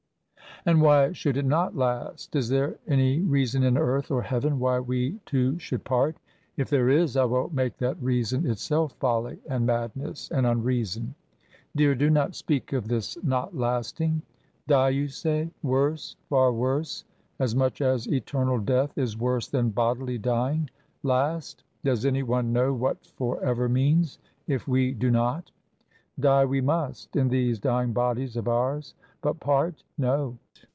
[0.63, 2.35] "And why should it not last?
[2.35, 6.17] Is there any reason, in earth or Heaven, why we two should part?
[6.55, 11.15] If there is I will make that reason itself folly, and madness, and unreason.
[11.75, 14.21] Dear, do not speak of this not lasting.
[14.67, 15.49] Die, you say?
[15.63, 17.05] Worse, far worse;
[17.39, 20.69] as much as eternal death is worse than bodily dying.
[21.01, 21.63] Last?
[21.83, 25.49] Does any one know what for ever means, if we do not?
[26.19, 30.37] Die, we must, in these dying bodies of ours, but part no.